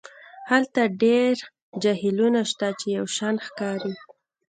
[0.51, 1.33] هلته ډیر
[1.83, 3.93] جهیلونه شته چې یو شان ښکاري